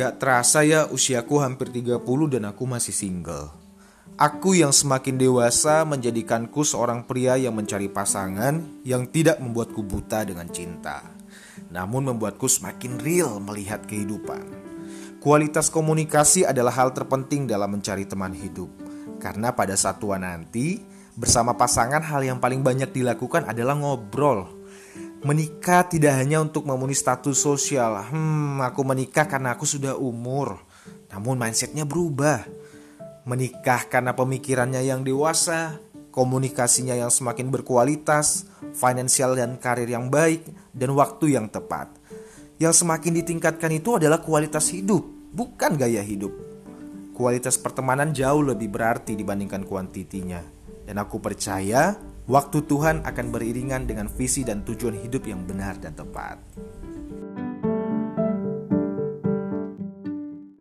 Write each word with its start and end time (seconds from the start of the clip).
Gak 0.00 0.16
terasa 0.16 0.64
ya 0.64 0.88
usiaku 0.88 1.44
hampir 1.44 1.68
30 1.68 2.00
dan 2.32 2.48
aku 2.48 2.64
masih 2.64 2.88
single. 2.88 3.52
Aku 4.16 4.56
yang 4.56 4.72
semakin 4.72 5.20
dewasa 5.20 5.84
menjadikanku 5.84 6.64
seorang 6.64 7.04
pria 7.04 7.36
yang 7.36 7.52
mencari 7.52 7.92
pasangan 7.92 8.80
yang 8.80 9.04
tidak 9.12 9.36
membuatku 9.44 9.84
buta 9.84 10.24
dengan 10.24 10.48
cinta. 10.48 11.04
Namun 11.68 12.16
membuatku 12.16 12.48
semakin 12.48 12.96
real 12.96 13.44
melihat 13.44 13.84
kehidupan. 13.84 14.40
Kualitas 15.20 15.68
komunikasi 15.68 16.48
adalah 16.48 16.72
hal 16.80 16.96
terpenting 16.96 17.44
dalam 17.44 17.76
mencari 17.76 18.08
teman 18.08 18.32
hidup. 18.32 18.72
Karena 19.20 19.52
pada 19.52 19.76
saat 19.76 20.00
tua 20.00 20.16
nanti, 20.16 20.80
bersama 21.12 21.52
pasangan 21.60 22.00
hal 22.00 22.24
yang 22.24 22.40
paling 22.40 22.64
banyak 22.64 22.88
dilakukan 22.88 23.44
adalah 23.44 23.76
ngobrol 23.76 24.48
Menikah 25.20 25.84
tidak 25.84 26.16
hanya 26.16 26.40
untuk 26.40 26.64
memenuhi 26.64 26.96
status 26.96 27.36
sosial. 27.36 28.08
Hmm, 28.08 28.56
aku 28.64 28.80
menikah 28.88 29.28
karena 29.28 29.52
aku 29.52 29.68
sudah 29.68 29.92
umur. 29.92 30.56
Namun 31.12 31.36
mindsetnya 31.36 31.84
berubah. 31.84 32.48
Menikah 33.28 33.84
karena 33.92 34.16
pemikirannya 34.16 34.80
yang 34.80 35.04
dewasa, 35.04 35.76
komunikasinya 36.08 36.96
yang 36.96 37.12
semakin 37.12 37.52
berkualitas, 37.52 38.48
finansial 38.72 39.36
dan 39.36 39.60
karir 39.60 39.92
yang 39.92 40.08
baik, 40.08 40.40
dan 40.72 40.96
waktu 40.96 41.36
yang 41.36 41.52
tepat. 41.52 41.92
Yang 42.56 42.80
semakin 42.80 43.20
ditingkatkan 43.20 43.76
itu 43.76 44.00
adalah 44.00 44.24
kualitas 44.24 44.72
hidup, 44.72 45.04
bukan 45.36 45.76
gaya 45.76 46.00
hidup. 46.00 46.32
Kualitas 47.12 47.60
pertemanan 47.60 48.16
jauh 48.16 48.40
lebih 48.40 48.72
berarti 48.72 49.20
dibandingkan 49.20 49.68
kuantitinya. 49.68 50.40
Dan 50.88 50.96
aku 50.96 51.20
percaya 51.20 51.92
Waktu 52.30 52.62
Tuhan 52.62 53.02
akan 53.02 53.26
beriringan 53.34 53.90
dengan 53.90 54.06
visi 54.06 54.46
dan 54.46 54.62
tujuan 54.62 54.94
hidup 55.02 55.26
yang 55.26 55.42
benar 55.42 55.74
dan 55.82 55.98
tepat. 55.98 56.38